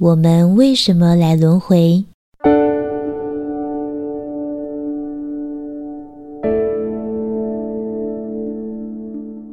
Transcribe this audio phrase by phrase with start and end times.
[0.00, 2.04] 我们为什么来轮回？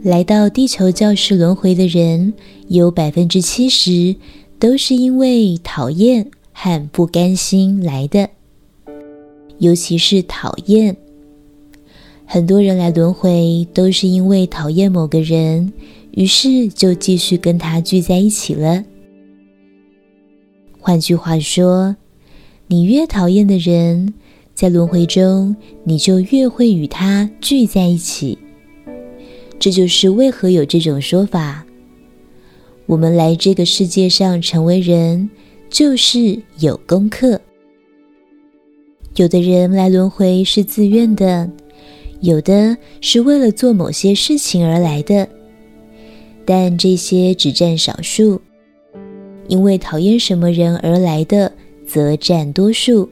[0.04, 2.32] 来到地球教室轮回的人，
[2.68, 4.16] 有百分之七十
[4.60, 8.30] 都是因为讨厌和不甘心来的，
[9.58, 10.96] 尤其是讨厌。
[12.24, 15.74] 很多人来轮回都是因为讨厌某个人，
[16.12, 18.84] 于是就继续跟他聚在一起了。
[20.88, 21.96] 换句话说，
[22.68, 24.14] 你越讨厌的人，
[24.54, 28.38] 在轮回中你就越会与他聚在一起。
[29.58, 31.66] 这就是为何有这种说法：
[32.86, 35.28] 我们来这个世界上成为人，
[35.72, 37.42] 就是有功课。
[39.16, 41.50] 有的人来轮回是自愿的。
[42.22, 45.28] 有的是为了做某些事情而来的，
[46.46, 48.40] 但这些只占少数。
[49.48, 51.52] 因为讨厌什么人而来的，
[51.88, 53.08] 则占多数。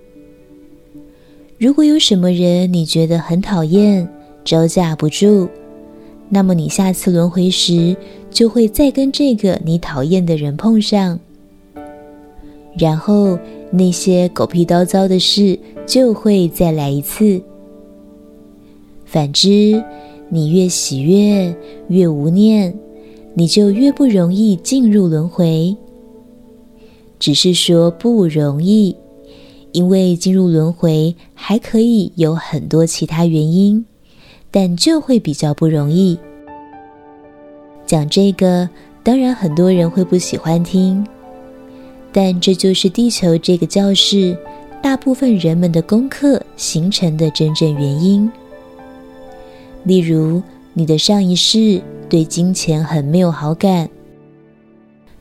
[1.57, 4.07] 如果有什么人你觉得很讨厌，
[4.43, 5.47] 招架不住，
[6.27, 7.95] 那么你下次轮回时
[8.29, 11.19] 就会再跟这个你讨厌的人碰上，
[12.77, 13.37] 然后
[13.71, 17.41] 那些狗屁倒灶的事就会再来一次。
[19.05, 19.81] 反之，
[20.29, 21.55] 你越喜悦，
[21.87, 22.73] 越无念，
[23.35, 25.73] 你就越不容易进入轮回。
[27.23, 28.93] 只是说不容易，
[29.71, 33.85] 因为进入轮回还可以有很多其他原因，
[34.51, 36.19] 但就会比较不容易。
[37.85, 38.69] 讲这个，
[39.03, 41.07] 当然很多人会不喜欢听，
[42.11, 44.37] 但这就是地球这个教室
[44.81, 48.29] 大部分人们的功课形成的真正原因。
[49.85, 53.89] 例如，你的上一世对金钱很没有好感，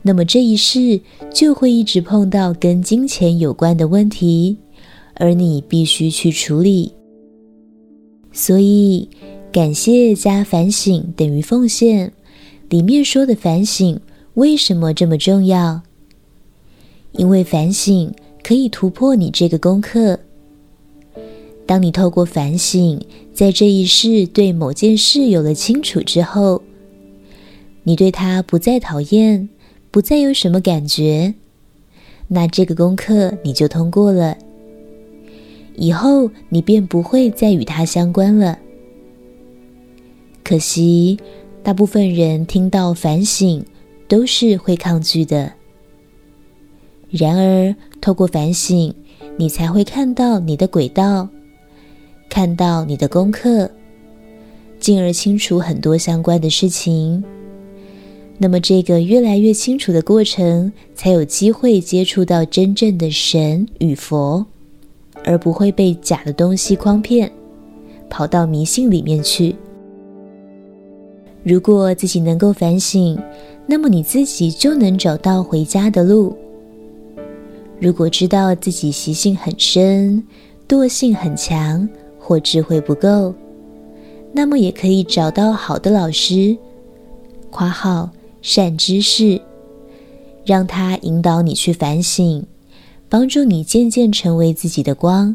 [0.03, 0.99] 那么这一世
[1.33, 4.57] 就会一直碰到跟金钱有关的问题，
[5.15, 6.93] 而你必须去处理。
[8.31, 9.07] 所以，
[9.51, 12.11] 感谢加反省等于奉献。
[12.69, 13.99] 里面说的反省
[14.33, 15.81] 为什么这么重要？
[17.11, 18.11] 因为反省
[18.43, 20.19] 可以突破你这个功课。
[21.65, 22.99] 当你透过反省，
[23.33, 26.61] 在这一世对某件事有了清楚之后，
[27.83, 29.47] 你对他不再讨厌，
[29.93, 31.35] 不再有什么感觉，
[32.27, 34.35] 那这个功课你就通过了。
[35.75, 38.57] 以后你便不会再与它相关了。
[40.43, 41.19] 可惜，
[41.61, 43.63] 大部分人听到反省
[44.07, 45.53] 都是会抗拒的。
[47.11, 48.91] 然而，透过反省，
[49.37, 51.29] 你才会看到你的轨道。
[52.31, 53.69] 看到你的功课，
[54.79, 57.23] 进而清楚很多相关的事情。
[58.39, 64.45] 那么，这个越来越清楚的过程，才有机会接触到真正的神与佛，
[65.23, 67.31] 而不会被假的东西诓骗，
[68.09, 69.55] 跑到迷信里面去。
[71.43, 73.17] 如果自己能够反省，
[73.67, 76.35] 那么你自己就能找到回家的路。
[77.79, 80.23] 如果知道自己习性很深，
[80.67, 83.33] 惰性很强，或智慧不够，
[84.33, 86.57] 那么也可以找到好的老师，
[87.49, 88.09] 括号
[88.43, 89.41] 善知识，
[90.45, 92.45] 让他引导你去反省，
[93.07, 95.33] 帮助你渐渐成为自己的光。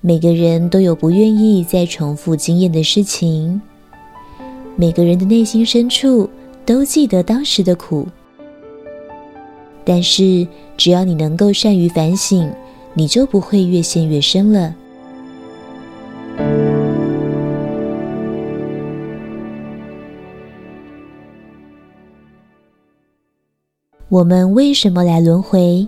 [0.00, 3.60] 每个人都有不愿意再重复经验的事情，
[4.76, 6.30] 每个人的内心深处
[6.64, 8.06] 都记得当时的苦，
[9.84, 10.46] 但是
[10.76, 12.48] 只要你能够善于反省，
[12.94, 14.72] 你就不会越陷越深了。
[24.08, 25.84] 我们为什么来轮回？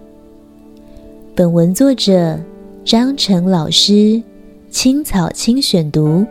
[1.37, 2.37] 本文作者
[2.85, 4.21] 张成老师，
[4.69, 6.27] 青草青选读。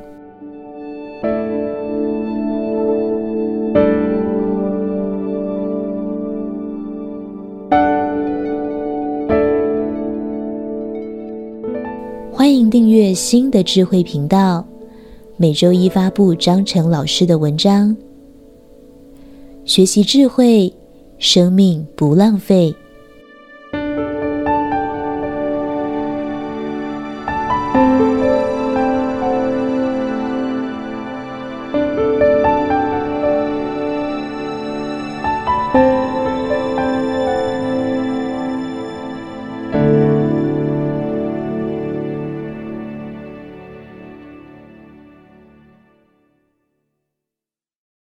[12.33, 14.65] 欢迎订阅新的智慧频道，
[15.37, 17.95] 每周一发布张成老师的文章，
[19.63, 20.73] 学习智慧。
[21.19, 22.75] 生命不浪费。